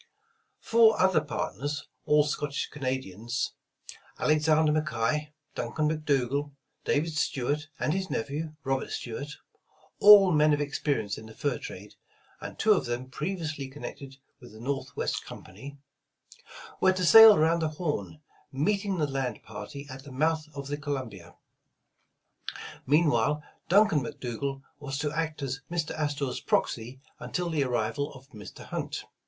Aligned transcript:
Four 0.61 0.99
other 0.99 1.21
partners, 1.21 1.87
all 2.07 2.23
Scottish 2.23 2.69
Canadians, 2.71 3.53
Alex 4.17 4.49
ander 4.49 4.71
McKay, 4.71 5.31
Duncan 5.53 5.87
McDougal, 5.91 6.53
David 6.83 7.13
Stuart 7.15 7.69
and 7.77 7.93
his 7.93 8.09
nephew, 8.09 8.55
Robert 8.63 8.89
Stuart,— 8.89 9.37
all 10.01 10.31
men 10.31 10.55
of 10.55 10.59
experience 10.59 11.19
in 11.19 11.27
the 11.27 11.35
fur 11.35 11.59
trade, 11.59 11.93
and 12.39 12.57
two 12.57 12.71
of 12.73 12.85
them 12.87 13.11
previously 13.11 13.67
connected 13.67 14.17
with 14.39 14.53
the 14.53 14.59
Northwest 14.59 15.23
Company,— 15.23 15.77
were 16.81 16.93
to 16.93 17.05
sail 17.05 17.35
around 17.35 17.59
the 17.59 17.69
Horn, 17.69 18.21
meeting 18.51 18.97
the 18.97 19.05
land 19.05 19.43
party 19.43 19.85
at 19.87 20.03
the 20.03 20.11
mouth 20.11 20.47
of 20.55 20.65
the 20.65 20.77
Co 20.77 20.93
lumbia. 20.93 21.35
Meanwhile, 22.87 23.43
Duncan 23.69 23.99
McDougal 24.03 24.63
was 24.79 24.97
to 24.97 25.11
act 25.11 25.43
as 25.43 25.61
Mr. 25.69 25.91
Astor 25.91 26.25
's 26.33 26.39
proxy 26.39 26.99
until 27.19 27.51
the 27.51 27.63
arrival 27.63 28.11
of 28.15 28.27
Mr. 28.31 28.65
Hunt. 28.65 29.05